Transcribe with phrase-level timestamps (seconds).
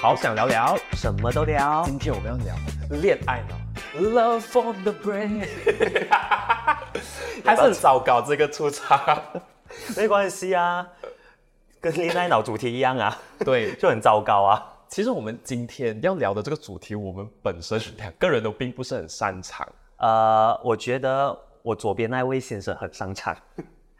[0.00, 1.84] 好想聊聊，什么都聊。
[1.86, 2.56] 今天我们要聊
[3.00, 3.56] 恋爱脑
[4.00, 5.46] ，Love from the brain，
[7.44, 9.00] 还是很糟糕这个出场。
[9.96, 10.86] 没关系啊，
[11.80, 14.60] 跟恋爱脑主题一样啊， 对，就很糟糕啊。
[14.88, 19.66] 其实我们今天要聊的这个主题，我们本身两个人都并不是很擅长。
[19.98, 23.36] 呃，我觉得我左边那位先生很擅长。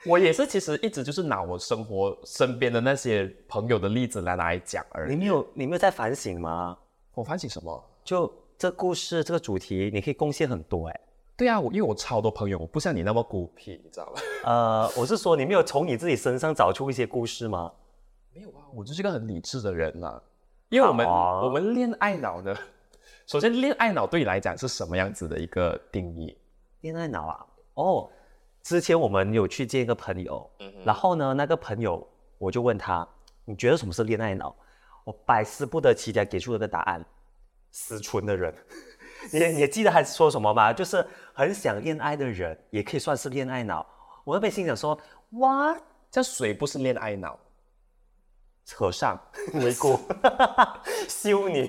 [0.05, 5.11] 我也是，其实一直就是拿我生活身边的那些朋友的例子来来讲而已。
[5.11, 6.77] 你没有，你没有在反省吗？
[7.14, 7.85] 我反省什么？
[8.03, 11.00] 就这故事这个主题，你可以贡献很多哎。
[11.36, 14.21] 对啊，我因为我超多朋友，我不像你那么孤僻，你知道吧？
[14.44, 17.72] 呃， 我是说，你没有从你自己身上找出一些故事吗？
[18.35, 20.21] 没有啊，我就是一个很理智的人呐。
[20.69, 22.53] 因为我们我们恋爱脑呢，
[23.27, 26.36] 首先恋爱脑对你来讲是什么样子的一个定义？
[26.80, 28.11] 恋爱脑啊，哦。
[28.62, 30.48] 之前我们有去见一个朋友，
[30.84, 32.06] 然后呢，那个朋友
[32.39, 33.06] 我就问他，
[33.44, 34.54] 你觉得什么是恋爱脑？
[35.04, 37.04] 我百思不得其解，给出了个答案：
[37.72, 38.54] 死纯的人。
[39.32, 40.72] 你你记得他说什么吗？
[40.72, 43.84] 就是很想恋爱的人也可以算是恋爱脑。
[44.24, 44.98] 我那边心想说，
[45.30, 45.76] 哇，
[46.10, 47.38] 这谁不是恋爱脑？
[48.74, 49.20] 和尚、
[49.52, 49.98] 尼姑、
[51.08, 51.69] 修女、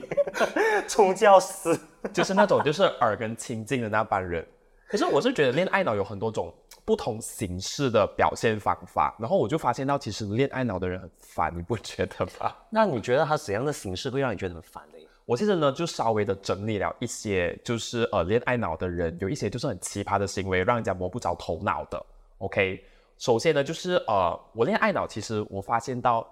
[0.88, 1.76] 宗教师，
[2.14, 4.48] 就是那种就是耳根清净的那帮人。
[4.88, 6.54] 可是我是觉得恋爱脑有很多种。
[6.86, 12.54] 不同形式的表现方法，然后我就发现到，其实恋爱脑的人很烦，你不觉得吗？
[12.70, 14.98] 那你觉得他怎样的形式会让你觉得很烦呢？
[15.26, 22.06] 我其实呢，就稍微的整理了一些，就是呃，恋爱脑的人有一些就是很奇葩的行为，让人家摸不着头脑的。
[22.40, 22.84] OK，
[23.18, 26.30] 首先呢，就是呃，我恋爱脑，其实我发现到，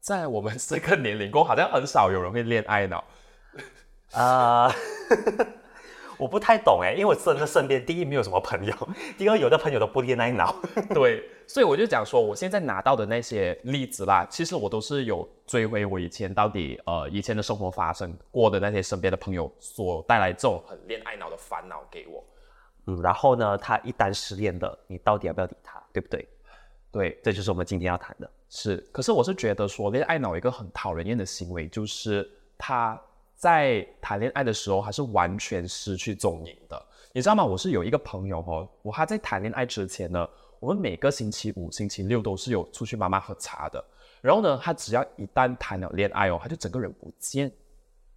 [0.00, 3.04] 在我们这个年龄过，好像很少有人会恋爱脑
[4.12, 4.74] 啊。
[6.22, 8.72] 我不太懂哎，因为我真的身边第一没有什么朋友，
[9.18, 10.54] 第二有的朋友都不恋爱脑。
[10.94, 22.24] 对，所以我就讲说，我现在拿到的那些例子啦，其实我都是有追回我以前到底呃以前的生活发生过的那些身边的朋友所带来这种很恋爱脑的烦恼给我。
[22.86, 26.28] 嗯，然后呢，他一旦失恋的，你到底要不要理他，对不对？
[26.92, 28.30] 对，这就是我们今天要谈的。
[28.48, 32.96] 是，可是我是觉得说，恋爱脑一个很讨人厌的行为就是他。
[33.42, 36.80] 在谈恋爱的时候，还是完全失去踪影的，
[37.12, 37.44] 你知道吗？
[37.44, 40.28] 我是有一个朋友哦，我他在谈恋爱之前呢，
[40.60, 43.84] 我们每个星期五、星期六都是有出去妈妈喝茶的。
[44.20, 47.50] 然后呢，他只要一旦谈了恋爱哦，他就整个人不见，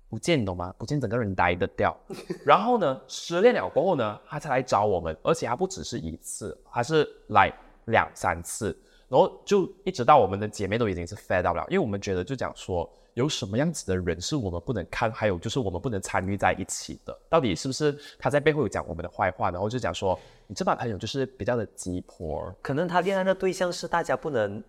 [0.09, 0.71] 不见，你懂吗？
[0.77, 1.97] 不见，整个人呆的掉。
[2.45, 7.51] 然后呢，失恋了过后呢，他才来找我们，而且还不只是一次，还是来
[7.85, 8.79] 两三次。
[9.09, 12.87] 然后就一直到我们的姐妹都已经是 fed up 了，因为我们觉得就讲说。
[13.15, 24.61] 有什么样子的人是我们不能看，还有就是我们不能参与在一起的，到底是不是他在背后有讲我们的坏话，然后就讲说你这把朋友就是比较的急迫，可能他恋爱的对象是大家不能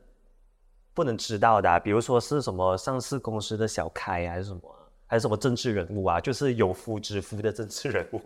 [0.95, 4.61] 不能知道的，比如说是什么上市公司的小开啊还是什么，
[5.09, 8.21] 还是什么政治人物啊，就是有夫之夫的政治人物。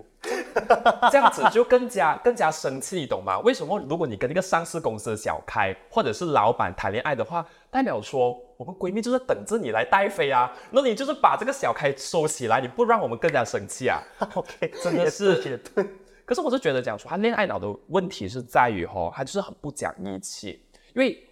[1.10, 3.38] 这样子就更加更加生气，你懂吗？
[3.40, 3.78] 为什么？
[3.88, 14.02] 如果你跟那个上市公司的小开或者是老板谈恋爱的话，代表说我们闺蜜就是等着你来带飞啊，那你就是把这个小开收起来，你不让我们更加生气啊？
[14.34, 15.82] OK， 真的是对。
[16.26, 20.62] 可是我是觉得讲说他恋爱脑的问题是在于吼，他就是很不讲义气，
[20.94, 21.26] 因为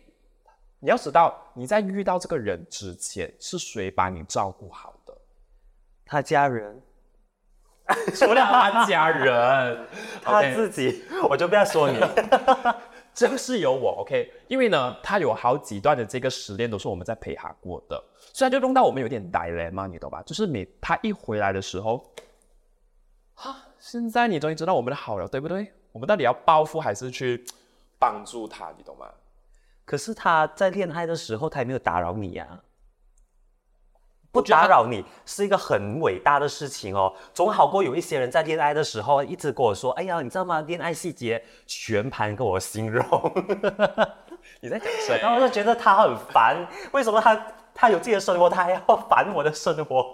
[0.81, 5.12] 你要知道你在遇到这个人之前是谁把你照顾好的？
[6.06, 6.81] 他家人。
[8.15, 9.87] 除了他家人，
[10.22, 11.99] 他自己，我就不要说你，
[13.19, 18.01] 这个是有我 OK，因为呢，他有好几段的这个失恋都是我们在陪他过的，
[18.33, 20.23] 虽然就弄到我们有点呆了嘛，你懂吧？
[20.23, 22.01] 就是每他一回来的时候，
[23.34, 25.73] 哈，现在你终于知道我们的好了，对不对？
[25.91, 27.45] 我们到底要报复还是去
[27.99, 29.11] 帮助他，你懂吗？
[29.84, 32.62] 可是他在恋爱的时候，他也没有打扰你呀。
[34.38, 40.60] 不打扰你是一个很伟大的事情哦，总好过有一些人在恋爱的时候一直跟我说：“哎呀，你知道吗？
[40.60, 43.04] 恋爱细节全盘跟我形容。
[44.62, 45.19] ”你在讲谁？
[45.21, 50.07] 然后我就觉得他很烦，为什么他他有自己的生活，他还要烦我的生活？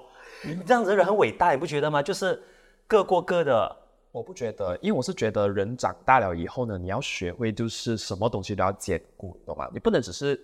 [0.43, 2.02] 你这样子的人很伟大，你不觉得吗？
[2.02, 2.43] 就是
[2.87, 3.76] 各过各的。
[4.10, 9.69] 我不觉得，因为我是觉得人长大了以后呢，你要学会就是什么东西都要兼顾，懂吗？
[9.70, 10.40] 你不能只是，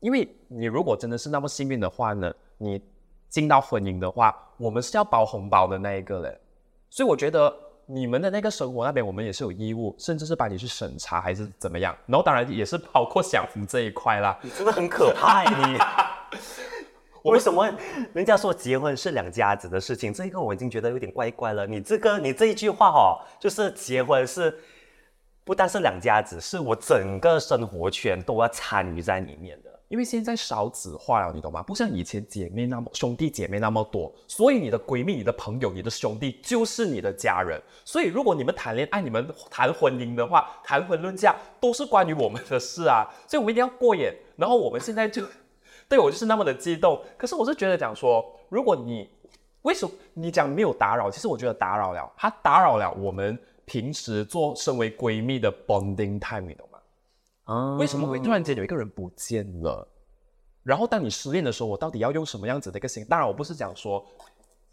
[0.00, 2.78] 因为你如果真的是那么幸运的话呢，你。
[3.32, 6.40] 进到婚姻的话，我们是要包红包的那一个人，
[6.90, 7.50] 所以我觉得
[7.86, 11.96] 你们的那个生活那边，我们也是有义务，甚至是帮你去审查还是怎么样。
[12.04, 14.38] 然后当然也是包括享福这一块啦。
[14.42, 15.78] 你真的很可怕，你。
[17.24, 17.72] 为什么
[18.12, 20.12] 人家说结婚是两家子的事情？
[20.12, 21.66] 这一个我已经觉得有点怪怪了。
[21.66, 24.54] 你这个你这一句话哦，就是结婚是
[25.42, 29.71] 不单是两家子，是我整个生活圈都要参与在里面的。
[29.92, 31.62] 因为现在少子化了，你懂吗？
[31.62, 37.60] 不像以前姐妹那么兄弟姐妹那么多，所以你的闺蜜、你的朋友、你的兄弟就是你的家人。
[37.84, 43.06] 所以如果你们谈恋爱、你们谈婚姻的话，谈婚论嫁都是关于我们的事啊。
[43.28, 44.16] 所以我们一定要过眼。
[44.36, 45.22] 然后我们现在就
[45.90, 46.98] 对我就是那么的激动。
[47.18, 49.06] 可是我是觉得讲说，如果你
[49.60, 51.10] 为什么你讲没有打扰？
[51.10, 56.71] 其实我觉得打扰了，他打扰了我们平时做身为闺蜜的 bonding time，你懂吗？
[57.44, 59.88] 啊，为什么会突然间有一个人不见了？
[60.62, 63.04] 然后当你失恋的时候，我到底要用什么样子的一个心？
[63.06, 64.06] 当然，我不是讲说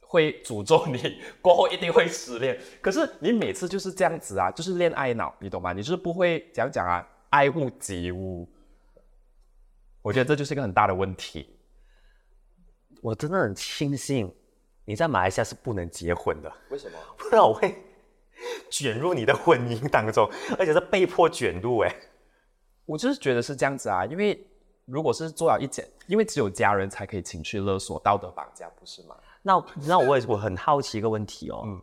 [0.01, 5.73] 会诅咒你过后一定会失恋，可是你每次就是这样子啊，就是恋爱脑，你懂吗？
[5.73, 8.47] 你就是不会讲讲啊，爱屋及乌。
[10.03, 11.57] 我觉得这就是一个很大的问题。
[13.01, 14.31] 我真的很庆幸
[14.85, 16.97] 你在马来西亚是不能结婚的，为什么？
[17.17, 17.75] 不然我会
[18.69, 20.29] 卷入你的婚姻当中，
[20.59, 21.79] 而且是被迫卷入。
[21.79, 21.95] 哎。
[22.89, 24.43] 我就是觉得是这样子啊，因为
[24.85, 29.15] 如果是做了一件，因为只有家人才可以情绪勒索、道德绑架，不是吗？
[29.43, 31.81] 那那我也我很好奇一个问题哦，嗯，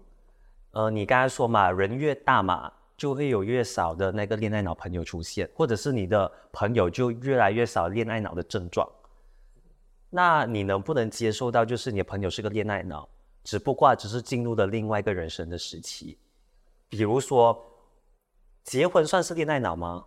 [0.72, 8.84] 呃，你刚才说嘛，人越大嘛，就会有越少的那个恋爱脑朋友出现，或者是你的朋友就越来越少恋爱脑的症状。
[10.10, 13.08] 那你能不能接受到，就是你的朋友是个恋爱脑，
[13.44, 16.18] 只不过只是进入了另外一个人生的时期？
[16.88, 17.64] 比如说，
[18.64, 20.04] 结婚算是恋爱脑吗？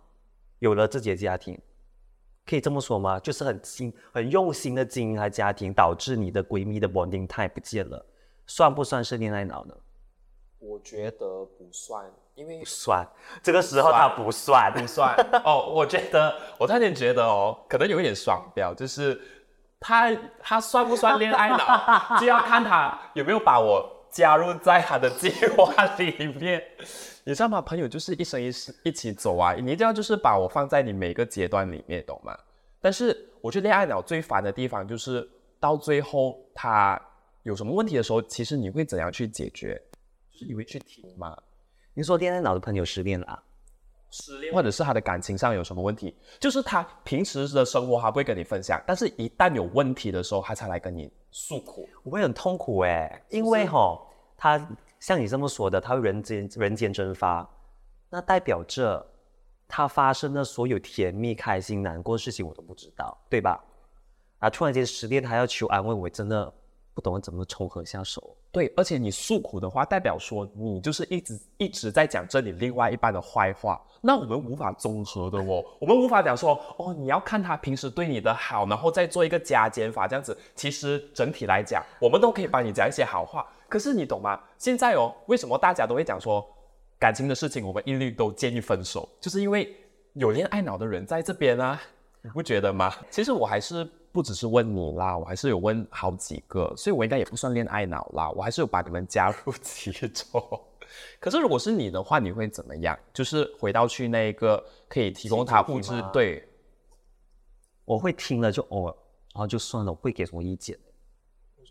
[0.60, 1.60] 有了自己的家庭，
[2.46, 3.18] 可以这么说吗？
[3.18, 8.06] 就是很心很用心的经营她家庭，导致你的闺蜜的 bonding time 不见了，
[8.46, 9.74] 算不算是恋爱脑呢？
[10.58, 12.04] 我觉得不算，
[12.34, 13.06] 因为不算，
[13.42, 15.72] 这个时候他不算，不算哦。
[15.74, 19.18] 我觉得我突然觉得哦，可能有一点双标，就是
[19.80, 26.62] 他他算不算恋爱脑，就要看他有没有把我加入在他的计划里面。
[27.24, 27.60] 你知道吗？
[27.60, 29.52] 朋友就是一生一世一起走啊！
[29.54, 32.36] 你一定要就是把我放在你每个阶段里面，懂吗？
[32.80, 35.28] 但是我觉得恋爱脑最烦的地方就是
[35.60, 37.00] 到最后他
[37.42, 39.80] 有什么问题的时候，其实你会怎样去解决？
[40.32, 41.36] 就是你会去听吗？
[41.92, 43.42] 你说恋爱脑的朋友失恋了，啊
[44.10, 46.16] 失恋，或者是他的感情上有什么问题？
[46.38, 51.88] 就是他平时的生活他不会跟你分享，但是一旦有问题的时候，他才来跟你诉苦。
[52.02, 54.00] 我会很痛苦哎，因为哈
[54.36, 54.68] 他。
[55.00, 57.48] 像你这么说的，他会人间人间蒸发，
[58.10, 59.02] 那代表着
[59.66, 63.64] 他发生的所有甜蜜、开心、难过的事情，我都不知道，对吧？
[64.40, 66.52] 啊，突然间失恋，他要求安慰，我真的
[67.00, 68.36] 不懂怎么从何下手。
[68.52, 80.36] 对，而且你诉苦的话，代表说你就是一直一直在讲这里另外一半的坏话，那我们无法综合的哦， 我们无法讲说哦，你要看他平时对你的好，然后再做一个加减法这样子。
[80.54, 83.46] 其实整体来讲，我们都可以帮你讲一些好话。
[83.66, 84.38] 可是你懂吗？
[84.58, 86.46] 现在哦，为什么大家都会讲说
[86.98, 89.74] 感情的事情，我们一律都建议分手，就是因为
[90.12, 91.80] 有恋爱脑的人在这边啊，
[92.20, 92.92] 你不觉得吗？
[93.08, 100.42] 其实我还是不只是问你啦，我还是有问好几个，所以我应该也不算恋爱脑啦，我还是有把你们加入其中。
[101.20, 102.98] 可是如果是你的话，你会怎么样？
[103.12, 106.48] 就是回到去那个可以提供他物质，对，
[107.84, 108.94] 我会听了就哦，
[109.32, 110.76] 然后就算了，我不会给什么意见？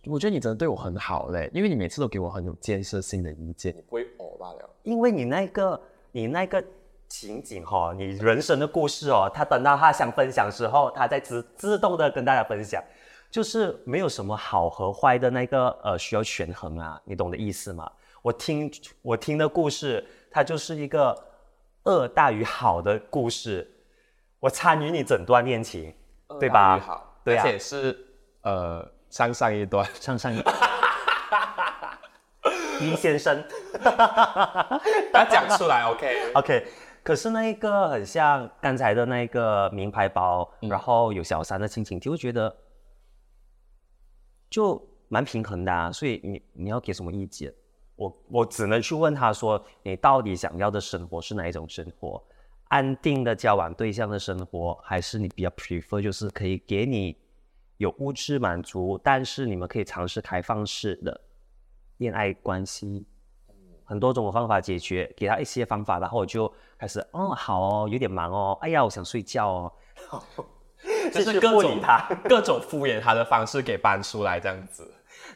[0.05, 4.69] 我觉得你真的对我很好嘞，因为你每次都给我很有建设性的意见，你不会哦罢了。
[4.83, 5.81] 因为你那个
[6.13, 6.63] 你那个
[7.09, 12.81] 情景哈，你人生的故事哦，他等到他想分享时候，他在自自动的跟大家分享，
[13.29, 17.91] 就是没有什么好和坏的那个呃需要权衡啊，你懂的意思吗？
[18.21, 21.17] 我听我听的故事，它就是一个
[21.83, 23.69] 恶大于好的故事，
[24.39, 25.93] 我参与你整段恋情，
[26.39, 26.79] 对吧？
[26.79, 27.97] 好，对啊，而且是
[28.43, 28.87] 呃。
[29.09, 30.55] 上上一段，上上一段，
[32.79, 33.43] 李先生，
[35.11, 36.67] 他讲出来，OK OK。
[37.09, 42.55] 可是那一个很像刚才的那个名牌包，然后有小三的亲情，就会觉得
[44.47, 45.91] 就蛮平衡的啊。
[45.91, 47.51] 所以你你要给什么意见？
[47.95, 52.23] 我我只能去问他说，你到底想要的生活是哪一种生活？
[52.65, 57.17] 安定的交往对象的生活，还是你比较 prefer 就是可以给你？
[57.77, 61.19] 有物质满足，但是你们可以尝试开放式的
[61.97, 63.07] 恋爱关系，
[63.89, 69.73] 很多种方法解决，给他一些方法，然后我就开始，哦，好哦，有点忙哦，哎呀，我想睡觉哦，
[71.11, 74.87] 就是各种他各种敷衍他的方式给搬出来这样子，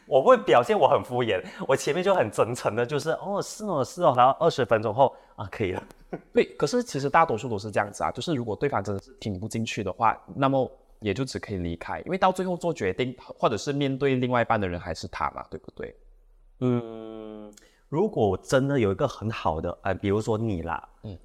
[0.05, 5.83] 我会表现我很敷衍，我前面就很真诚的，就是哦是哦是哦，然后二十分钟后啊可以了，
[6.31, 10.71] 对，可是其实大多数都是这样子啊，就是如果对方真的是听不进去的话，那么。
[11.03, 15.93] 也就只可以离开，因为到最后做决定或者是面对另外一半的人还是他嘛，对不对？
[16.61, 17.53] 嗯，
[17.93, 21.15] 如果我真的有一个很好的，呃，比如说你啦，嗯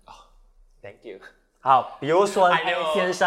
[0.83, 1.19] Thank you。
[1.61, 3.27] 好，比如说 A 先生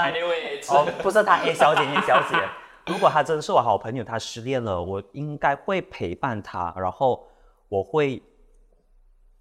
[0.69, 2.37] 哦， 不是他 A 小姐，A 小姐。
[2.85, 7.27] 如果他真的是我好朋友，他失恋了，我应该会陪伴他，然后
[7.67, 8.21] 我会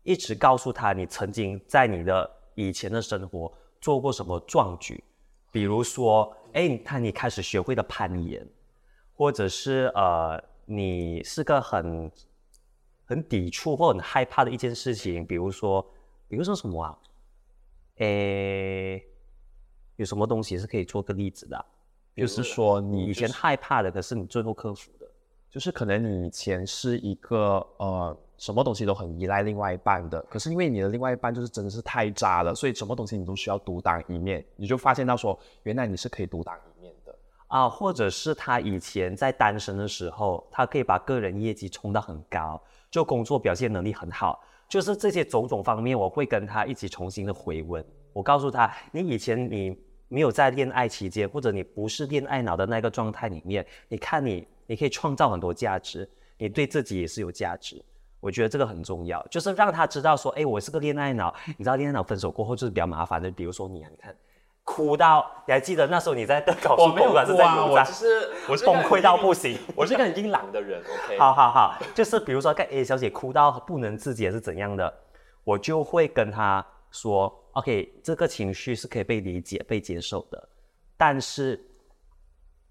[0.02, 3.52] 一直告诉他，你曾经在你的以前的生活
[3.82, 5.04] 做过什么壮举，
[5.52, 8.48] 比如说，哎，你看你开始学会了攀岩，
[9.14, 12.10] 或者是呃，你是个很
[13.10, 15.84] 很抵触或很害怕的一件事情，比如说，
[16.28, 16.96] 比如说什么啊？
[17.96, 19.04] 诶，
[19.96, 21.64] 有什么东西是可以做个例子的啊？
[22.16, 25.06] 就是说你以前害怕的，可是你最后克服的。
[25.50, 37.12] 就是可能你以前是一个呃什么东西都很依赖另外一半的，可是因为你的另外一半就是真的是太渣了，所以什么东西你都需要独当一面，你就发现到说原来你是可以独当一面的。
[37.48, 47.84] 啊，或者是他以前在单身的时候，他可以把个人业绩冲到很高，就工作表现能力很好，就是这些种种方面，我会跟他一起重新的回温。
[48.12, 49.76] 我告诉他，你以前你
[50.08, 57.80] 没有在恋爱期间，或者你不是恋爱脑的那个状态里面，你看你，你可以创造很多价值，你对自己也是有价值。
[58.18, 61.34] 我觉得这个很重要，就是让他知道说，哎，我是个恋爱脑。
[61.56, 64.14] 你知道恋爱脑分手过后就是比较麻烦的，比如说你啊，你看。
[64.64, 67.84] 哭到，你还记得那时候你在考试崩还是在油站？
[67.86, 69.58] 是我崩溃到不行。
[69.74, 71.18] 我是一个很硬朗的人，OK。
[71.18, 74.92] 好好好，就是比如说跟 A 小姐哭到不能自己是怎样的，
[75.42, 80.48] 我就会跟她说，OK，这个情绪是可以被理解、被接受的，
[80.96, 81.60] 但是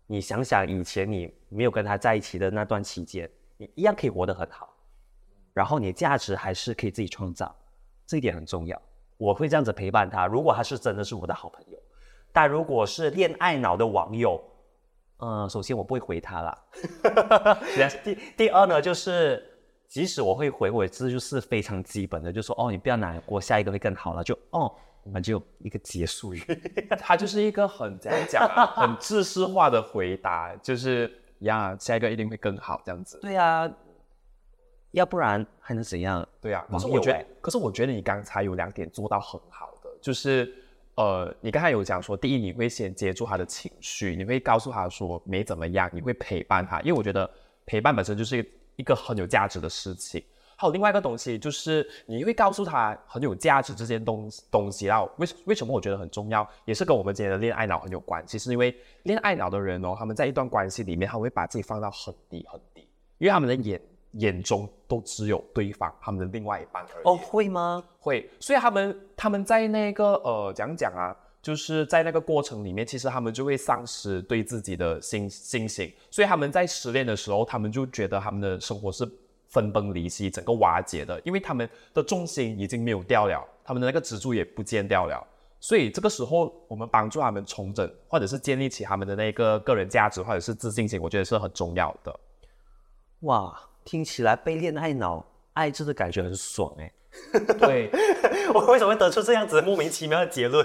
[0.07, 4.73] 你想想以前你没有跟他在一起的那段期间，你一样可以活得很好，
[5.53, 7.53] 然后你价值还是可以自己创造，
[8.07, 8.81] 这一点很重要。
[9.19, 10.25] 我会这样子陪伴他。
[10.25, 11.77] 如果他是真的是我的好朋友，
[12.31, 14.41] 但如果是恋爱脑的网友，
[15.17, 16.57] 呃，首先我不会回他啦。
[18.03, 19.43] 第第二呢，就是
[19.87, 24.73] 即使我会回，我这就是非常基本的，就说哦，你不要难过，下一个会更好了，就哦，
[25.03, 26.41] 那就一个结束语。
[26.97, 33.19] 他就是一个很怎样讲啊，很知识化的回答，就是呀，下一个一定会更好这样子。
[33.21, 33.69] 对啊，
[34.91, 36.27] 要不然还能怎样？
[36.41, 40.53] 对啊，可是我觉得欸，可是我觉得你刚才有两点做到很好的，就是
[40.95, 47.29] 呃，你刚才有讲说，第一，你会先接住他的情绪，你会告诉他说没怎么样，你会陪伴他，因为我觉得
[47.65, 50.23] 陪伴本身就是一个很有价值的事情。
[50.55, 55.01] 还有另外一个东西，就是你会告诉他很有价值这件东东西啦。
[55.15, 62.81] 为为什么我觉得很重要，也是跟我们今天的恋爱脑很有关系，是因为恋爱脑的人哦，他们在一段关系里面，他会把自己放到很低很低，
[63.19, 63.79] 因为他们的眼
[64.13, 67.05] 眼中都只有对方，他们的另外一半而已。
[67.05, 67.83] 哦，会吗？
[67.99, 79.09] 会，所以他们他们在那个呃讲讲啊，就是在那个过程里面，其实他们就会丧失对自己的信信心，所以他们在失恋的时候，他们就觉得他们的生活是
[79.47, 85.25] 分崩离析、整个瓦解的，因为他们的重心已经没有掉了，他们的那个支柱也不见掉了。
[85.61, 92.17] 所以这个时候，我们帮助他们重整，或者是建立起他们的那个个人价值，或者是自信心，我觉得是很重要的。
[93.23, 93.53] 哇，
[93.89, 96.93] 听起来被恋爱脑爱着的感觉很爽哎、
[97.59, 97.89] 对，
[98.53, 100.63] 我为什么会得出这样子莫名其妙的结论？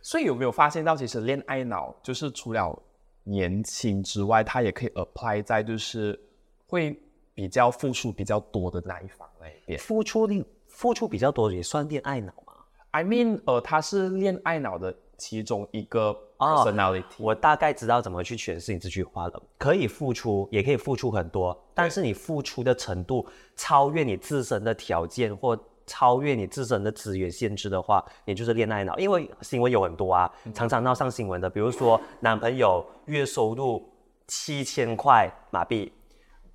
[0.00, 2.82] 所以有没有发现到，其实恋爱脑就是除了
[3.24, 6.18] 年轻之外，它也可以 apply 在就是
[6.66, 6.98] 会
[7.34, 9.78] 比较付出比较多的那一方那一边。
[9.78, 12.54] 付出力付出比较多也算恋爱脑吗
[12.92, 17.04] ？I mean，呃，它是恋爱脑的其中一个哦 personality。
[17.18, 19.42] 我大概知道怎么去诠释你这句话了。
[19.58, 28.96] 可以付出，也可以付出很多，但是你付出的程度超越你自身的条件或超越你自身的资源限制的话，你就是恋爱脑。
[28.96, 33.86] 因为新闻有很多啊，常常闹上新闻的，比如说男朋友月收入
[34.26, 35.92] 七千块马币，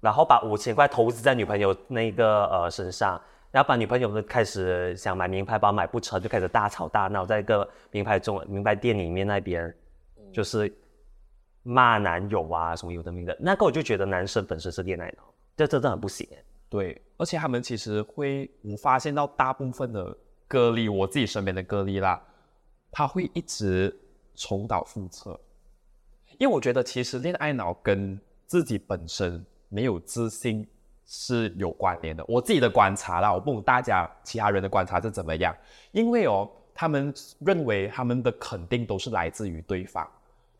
[0.02, 9.76] 然后把五千块投资在女朋友那个呃身上，然后把女朋友呢开始想买名牌包买不成，就开始大吵大闹，在一个名牌中名牌店里面那边，
[10.32, 10.72] 就是
[11.64, 16.44] 骂男友啊什么有的没的，那个我就觉得男生本身是恋爱脑，这这真的很不行哎。
[16.70, 20.16] 对，而且他们其实会，我发现到大部分的
[20.48, 22.22] 个例，我自己身边的个例啦，
[22.92, 24.00] 他会一直
[24.36, 25.40] 重蹈覆辙，
[26.38, 30.68] 因为我觉得其实恋爱脑跟自己本身没有自信
[31.12, 32.24] 是有关联的。
[32.28, 35.54] 我自己的观察啦，我不懂大家其他人的观察是怎么样，
[35.92, 40.08] 因为哦，他们认为他们的肯定都是来自于对方。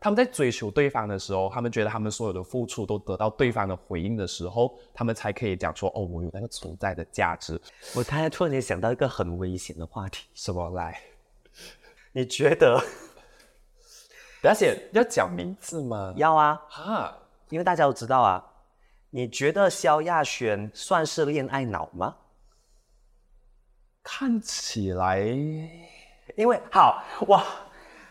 [0.00, 7.60] 他们在追求对方的时候，他们觉得他们所有的付出都得到对方的回应的时候，他们才可以讲说：“哦，我有那个存在的价值。
[7.94, 10.98] 我刚才突然间想到一个很危险的话题，”什么来？
[12.12, 12.82] 你觉得
[14.42, 16.14] 而且要讲名字吗？
[16.16, 16.60] 要啊？
[16.66, 17.18] 哈，
[17.50, 18.42] 因为大家都知道啊。
[19.12, 22.16] 你觉得萧亚轩算是恋爱脑吗？
[24.02, 25.18] 看起来
[26.36, 27.44] 因为好哇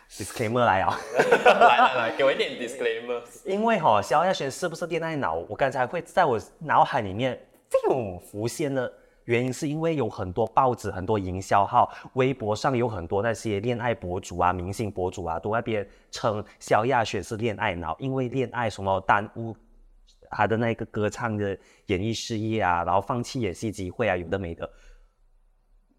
[0.09, 0.99] ，disclaimer 来啊，
[1.45, 3.21] 来来来，给我一点 disclaimer。
[3.45, 5.35] 因为哈、萧亚轩是不是恋爱脑？
[5.47, 7.39] 我刚才会在我脑海里面
[7.69, 8.91] 这种浮现的
[9.23, 19.55] 原因，是因为有很多报纸、很多营销号、微博上有很多那些恋爱博主啊、明星博主啊，都在那边称萧亚轩是恋爱脑，因为恋爱什么耽误
[20.29, 21.57] 他的那个歌唱的
[21.87, 24.69] 演艺事业啊，然后放弃演戏机会啊，有的没的。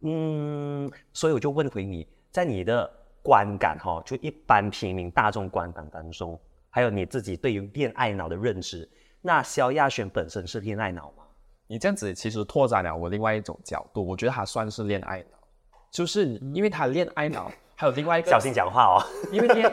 [0.02, 2.90] 嗯，所以我就问回你，在你的
[3.22, 8.88] 观感哈、就一般平民大众观感当中，还有你自己对于恋爱脑的认知，
[9.20, 11.25] 那萧亚轩本身是恋爱脑吗？
[11.66, 15.38] 你这样子其实拓展了我另外一种角度，我觉得他算是恋爱脑，
[15.92, 19.00] 就是因为他恋爱脑，还有另外一个小心讲话哦。
[19.32, 19.72] 因为恋，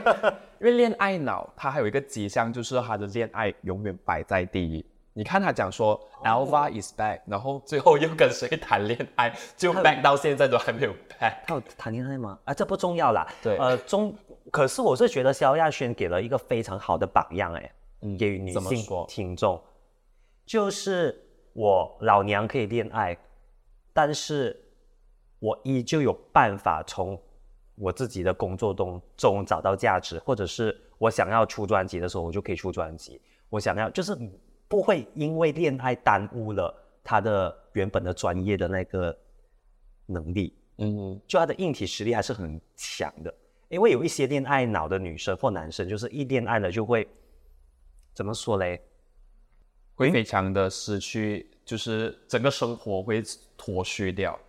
[0.61, 4.85] 因为恋爱脑，它还有一个迹象，就是他的恋爱永远摆在第一。
[5.11, 11.33] 你看他讲说、Alva is back，然后最后又跟谁谈恋爱，就 back 到现在都还没有 back。
[11.45, 12.39] 他有谈恋爱吗？
[12.45, 13.27] 啊，这不重要啦。
[13.43, 14.15] 对呃，中，
[14.51, 17.71] 可是我是觉得萧亚轩给了一个非常好的榜样，哎，
[18.17, 19.61] 给予女性听众，
[20.45, 21.13] 就是
[21.51, 23.17] 我老娘可以恋爱，
[23.91, 24.57] 但是
[25.39, 27.19] 我依旧有办法从
[27.77, 33.21] 我自己的工作中中找到价值，或者是我想要出专辑的时候，我就可以出专辑。
[33.49, 34.17] 我想要就是
[34.67, 39.17] 不会因为恋爱耽误了他的原本的专业的那个
[40.07, 40.53] 能力。
[40.79, 43.33] 嗯，就他的硬体实力还是很强的。
[43.69, 47.07] 因为有一些恋爱脑的女生或男生，就是一恋爱了就会
[48.13, 48.81] 怎么说嘞？
[49.95, 53.21] 会非常的失去，就是整个生活会
[53.57, 54.39] 脱虚掉。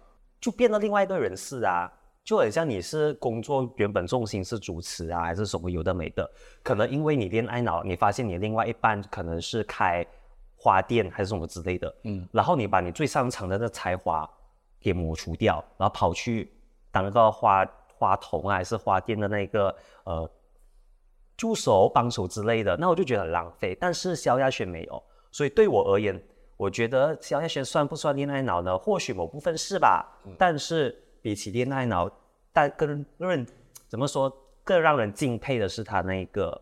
[0.40, 1.90] 就变了另外一个人士啊，
[2.28, 6.30] 就很像你是工作原本重心是主持啊，还是什么有的没的，
[6.62, 10.06] 可能因为你恋爱脑，你发现你另外一半可能是开
[10.54, 14.28] 花店还是什么之类的，嗯，然后你把你最擅长的那才华
[14.78, 16.52] 给抹除掉，然后跑去
[16.92, 20.30] 当那个花花童啊，还是花店的那个呃
[21.34, 23.74] 助手、帮手之类的，那我就觉得很浪费。
[23.80, 26.22] 但是萧亚轩没有，所以对我而言，
[26.58, 28.76] 我觉得萧亚轩算不算恋爱脑呢？
[28.76, 32.08] 或许某部分是吧，但是比起恋爱脑，
[32.58, 33.46] 但更让
[33.86, 34.28] 怎么说
[34.64, 36.60] 更让人敬佩的是他那个，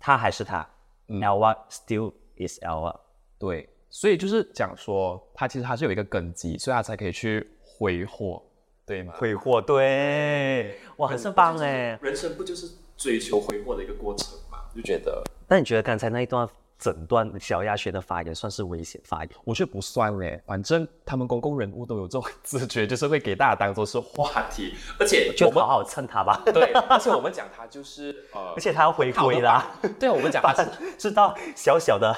[0.00, 0.68] 他还是他、
[1.06, 2.98] l a still is Elva。
[3.38, 8.42] 对，所以就是讲说，他其实他是有一个根基，所以他才可以去挥霍，
[8.84, 9.14] 对吗？
[9.16, 11.96] 挥霍，对，哇，很棒哎。
[12.02, 14.58] 人生不就是追求挥霍的一个过程吗？
[14.74, 16.48] 就觉得，那你觉得刚才那一段
[16.82, 19.30] 整段小亚轩的发言算是危险发言？
[19.44, 26.42] 我觉得不算嘞，反正他们公共人物都有这种自觉，就是会给大家当做是话题，而且我们就好好蹭他吧。
[26.52, 29.64] 对，而且我们讲他就是 呃而，且他要回归啦，
[30.00, 30.68] 对啊，我们讲他是
[30.98, 32.12] 知道小小的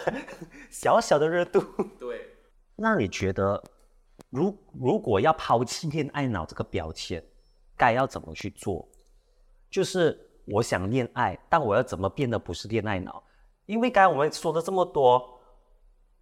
[0.70, 1.62] 小小的热度。
[2.00, 2.27] 对，
[2.77, 3.62] 那你觉得，
[4.31, 7.22] 如如果要抛弃恋爱脑这个标签，
[7.77, 8.88] 该要怎么去做？
[9.70, 13.22] 就是我想恋爱，但我要怎么变得不是恋爱脑？
[13.66, 15.40] 因为刚才我们说了这么多，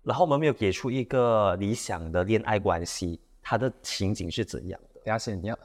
[0.02, 5.00] 然后我们没有给出一个理想的恋爱关系，它的情景是怎样的？
[5.05, 5.59] 等下先你要，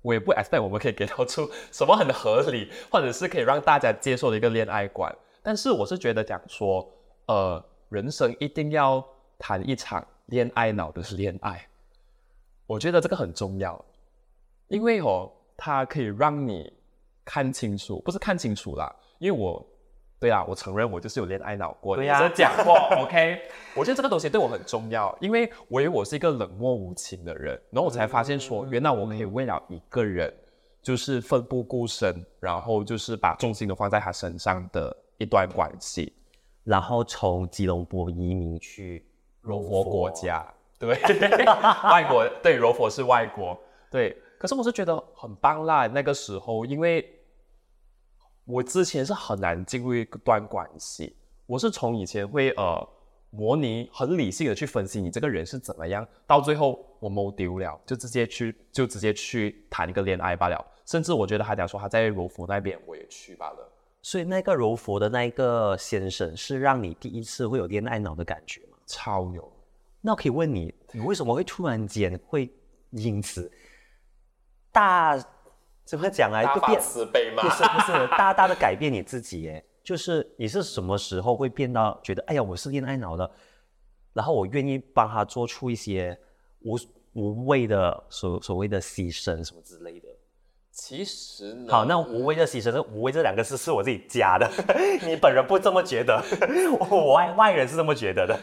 [0.00, 5.14] 我也不 expect 我们可以给到出什么很合理，或者是可以让大家接受的一个恋爱观。
[5.42, 6.90] 但是我是觉得讲说，
[7.26, 9.04] 呃，人生一定要
[9.38, 11.68] 谈一场恋爱脑的恋爱，
[12.66, 13.84] 我觉得这个很重要，
[14.68, 16.72] 因为哦，它可以让你
[17.22, 19.62] 看清楚，不是看清楚啦，因为我。
[20.18, 23.40] 对啊，我承认我就是有恋爱脑过，对啊讲过，OK。
[23.76, 30.32] 我觉得这个东西对我很重要，因为我以为我是一个冷漠无情的人，然后我才发现说，原来我可以为了一个人，
[30.82, 36.14] 就是奋不顾身，然后就是把重心都放在他身上的一段关系。
[36.64, 39.06] 然后从吉隆坡移民去
[39.42, 40.44] 柔佛国家，
[40.80, 40.98] 对，
[41.84, 43.56] 外国对柔佛是外国，
[43.90, 44.16] 对。
[44.38, 47.02] 可是我是觉得很棒啦，那个时候，因为
[48.46, 51.14] 我之前是很难进入一段关系，
[51.46, 52.88] 我是从以前会呃
[53.30, 60.64] 模拟很理性的去分析你这个人是怎么样，到最后我谋丢了，就直接去就直接去谈一个恋爱罢了。
[60.86, 63.72] 甚至我觉得他讲说他在柔佛那边，我也去罢了。
[64.00, 68.78] 所以那个柔佛的那一个先生是让你第一次会有恋爱脑的感觉吗？
[68.86, 69.52] 超有，
[70.00, 72.48] 那我可以问你，你为什么会突然间会
[72.90, 73.50] 因此
[74.70, 75.18] 大
[75.86, 76.42] 怎么讲啊？
[76.42, 77.48] 大发就变慈悲嘛不。
[77.48, 79.64] 是不是大大的改变你自己耶？
[79.82, 83.30] 就是你是什么时候会变到觉得哎呀我是恋爱脑的，
[84.12, 86.18] 然后我愿意帮他做出一些
[86.62, 86.76] 无
[87.12, 90.08] 无谓的所所谓的牺牲什么之类的。
[90.72, 94.50] 其实呢，好，那无谓的牺牲，这无谓这两个字是我自己加的，
[95.06, 96.22] 你本人不这么觉得，
[96.90, 98.38] 我外外人是这么觉得的。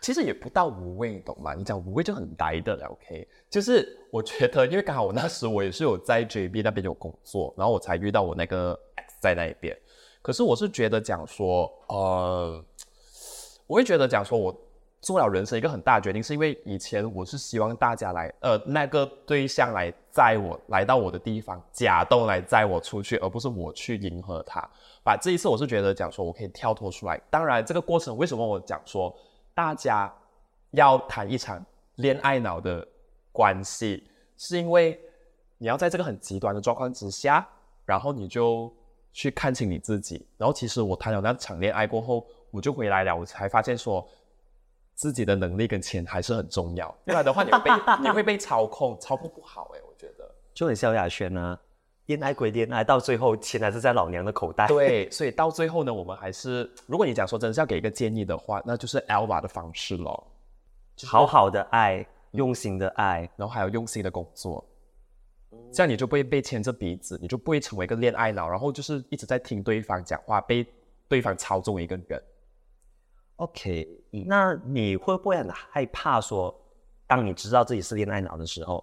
[0.00, 1.54] 其实也不到无味，懂吗？
[1.54, 3.26] 你讲无味就很呆的了，OK？
[3.50, 9.76] 就是我觉得，因为刚好我那时我也是有在 JB 那边有工作，然后我才遇到我那个 X 在那一边。
[10.22, 12.64] 可是我是觉得讲说，呃，
[13.66, 14.54] 我会觉得讲说我
[15.00, 24.68] 做了人生一个很大的决定，是因为以前我是希望大家来，呃，那个对象来载我来到我的地方，假动来载我出去，而不是我去迎合他。
[25.02, 27.20] 把这一次我是觉得讲说我可以跳脱出来。
[27.30, 29.16] 当然，这个过程为什么我讲说？
[29.56, 30.14] 大家
[30.72, 31.64] 要谈一场
[31.94, 32.86] 恋爱脑的
[33.32, 35.00] 关系，是因为
[35.56, 37.48] 你要在这个很极端的状况之下，
[37.86, 38.70] 然后你就
[39.14, 40.28] 去看清你自己。
[40.36, 44.06] 然后其实我谈了那场恋爱过后，我就回来了，我才发现说
[44.94, 46.94] 自己的能力跟钱还是很重要。
[47.06, 47.70] 不然的话，你会被
[48.02, 51.58] 你会被操控，操控不好哎，我觉得就很萧亚轩啊。
[52.06, 54.66] 恋爱归恋爱，到最后钱还是在老娘的口袋。
[54.68, 60.26] 对，所以到最后呢，我们还是，如果你讲说真的是要给一个建议的话，那就是 Elva 的方式咯，
[61.04, 64.64] 好好的爱，用心的爱，然后还有用心的工作，
[65.72, 70.64] 这样你就不会被牵着鼻子，你就不会成为一个恋爱脑，然后就是一直在听对方讲话，被
[71.08, 72.22] 对方操纵一个人。
[73.36, 73.86] OK，
[74.26, 76.54] 那你会不会很害怕说，
[77.06, 78.82] 当你知道自己是恋爱脑的时候？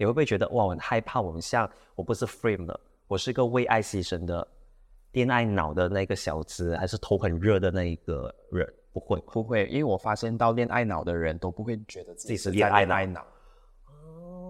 [0.00, 1.20] 你会不会觉得哇，我很害怕？
[1.20, 4.48] 我们像我不是 frame 的，我是一个为爱牺牲的
[5.12, 8.66] 恋爱脑的那个小子，还是头很热的那一个人？
[8.94, 13.22] 不会，不会，因为我发现到恋爱脑的人都不会觉得自己是恋爱脑。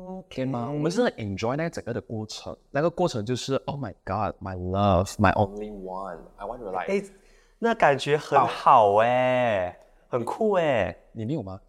[0.07, 0.71] OK 吗？
[0.71, 7.13] 我们是 enjoy 那个整个的过程，那个过程就是 Oh my God, my love, my only one, I want to like。
[7.59, 10.97] 那感觉很好哎，很酷哎。
[11.11, 11.61] 你没有吗？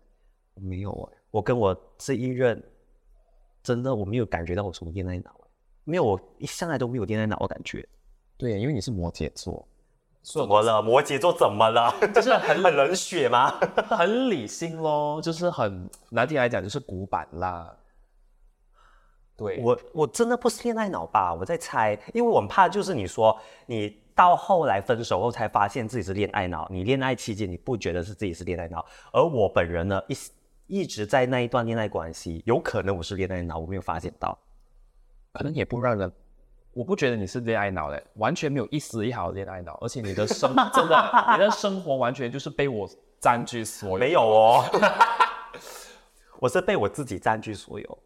[0.53, 2.63] 没有哎，我跟我这一任。
[3.63, 5.31] 真的，我没有感觉到我什么恋爱脑，
[5.83, 7.87] 没有，我一向来都没有恋爱脑的感觉。
[8.37, 9.67] 对，因为你是摩羯座，
[10.23, 10.81] 怎么了？
[10.81, 11.93] 摩羯座怎么了？
[12.13, 13.51] 就是很 很冷血吗？
[13.87, 17.77] 很理性咯，就是很难听来讲就是古板啦。
[19.37, 21.31] 对我，我真的不是恋爱脑吧？
[21.33, 30.17] 我在猜，因为我很怕就是你说你到后来分手后才发现自己是恋爱脑，你恋爱期间你不觉得是自己是恋爱脑，而我本人呢一。
[30.71, 34.39] 一直在那一段恋爱关系，有可能我是恋爱脑，我没有发现到，
[35.33, 36.09] 可能也不让人，
[36.71, 44.63] 我不觉得你是恋爱脑嘞，完全没有一丝一毫恋爱脑，而且你的生 真的，你的生活完全就是被我占据所有，没有哦，
[46.39, 47.97] 我是被我自己占据所有。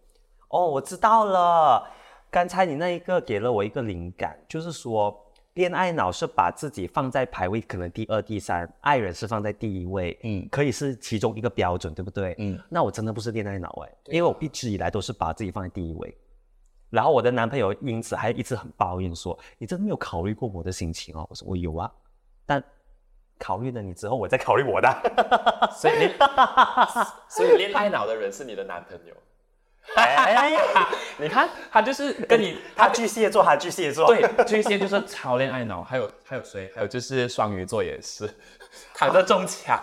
[0.48, 1.88] 哦，我知道了，
[2.32, 5.22] 刚才你那一个给了我一个灵感，就是说。
[5.56, 12.36] 恋爱脑是把自己放在排位可能第二、第三，爱人是放在第一位，嗯，可以是其中一个标准，对不对？
[12.40, 16.14] 嗯，那我真的不是恋爱脑哎，因为我一直以来都是把自己放在第一位，
[16.90, 21.90] 然后我的男朋友因此还一直很抱怨说：“你真的没有考虑过我的心情哦？”我说：“我有啊，
[22.46, 22.62] 但
[23.40, 24.90] 考虑了你之后，我再考虑我的。”
[25.72, 26.12] 所以，
[27.32, 29.16] 所以恋爱脑的人是你的男朋友。
[29.96, 35.84] 哎呀，你看他就是跟你， 他巨蟹座，他巨蟹座，对，巨蟹就是超恋爱脑。
[35.84, 36.72] 还有还有谁？
[36.76, 38.30] 还有就是双鱼座也是，
[38.94, 39.80] 躺着中枪。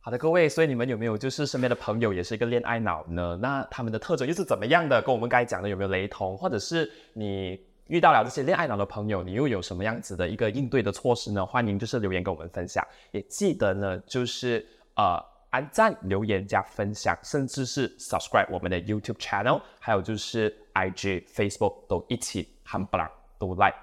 [0.00, 3.38] 好的，各位，所以你们有没有就是身边的朋友也是一个恋爱脑呢？
[3.40, 5.00] 那他们的特征又是怎么样的？
[5.00, 6.36] 跟我们刚才讲的有没有雷同？
[6.36, 11.46] 或者是你遇到了这些恋爱脑的朋友，你又有什么样子的一个应对的措施呢？
[11.46, 12.86] 欢迎就是留言跟我们分享。
[13.12, 15.18] 也记得呢，就是呃。
[15.56, 23.74] 按赞、留言、加分享，甚至是 subscribe 我们的 YouTube channel，还有就是 IG、Facebook 都一起喊不啷都 like，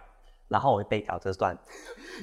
[0.48, 1.58] 然后我会背稿这段，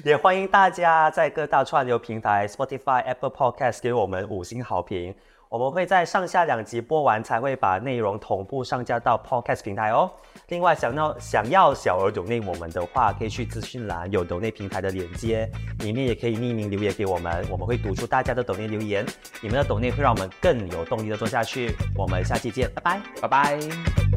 [0.05, 5.13] 也欢迎大家在各大串流平台 Spotify、Apple Podcast 给我们五星好评。
[5.51, 10.09] 我们会在上下两集播完，才会把内容同步上架到 Podcast 平台哦。
[10.47, 19.05] 另外，想要想要小额抖内我们的话，可以去资讯栏有抖内平台的链接，里面也可以匿名留言给我们，我们会读出大家的抖内留言。
[19.41, 21.75] 你们的抖内会让我们更有动力的做下去。
[21.97, 24.10] 我们下期见，拜拜，拜拜。